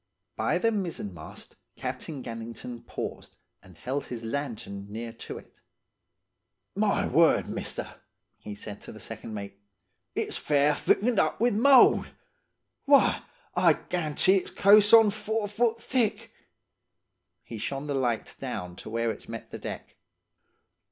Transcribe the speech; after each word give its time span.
By 0.35 0.57
the 0.57 0.71
mizzenmast 0.71 1.57
Captain 1.75 2.23
Gannington 2.23 2.87
paused, 2.87 3.35
and 3.61 3.77
held 3.77 4.05
his 4.05 4.23
lantern 4.23 4.91
near 4.91 5.13
to 5.13 5.37
it. 5.37 5.59
'My 6.75 7.05
word, 7.05 7.47
mister,' 7.47 8.01
he 8.39 8.55
said 8.55 8.81
to 8.81 8.91
the 8.91 8.99
second 8.99 9.35
mate, 9.35 9.59
'it's 10.15 10.37
fair 10.37 10.73
thickened 10.73 11.19
up 11.19 11.39
with 11.39 11.53
mould! 11.53 12.07
Why, 12.85 13.21
I'll 13.53 13.75
g'antee 13.91 14.37
it's 14.37 14.49
close 14.49 14.91
on 14.91 15.11
four 15.11 15.47
foot 15.47 15.79
thick.' 15.79 16.31
He 17.43 17.59
shone 17.59 17.85
the 17.85 17.93
light 17.93 18.35
down 18.39 18.75
to 18.77 18.89
where 18.89 19.11
it 19.11 19.29
met 19.29 19.51
the 19.51 19.59
deck. 19.59 19.97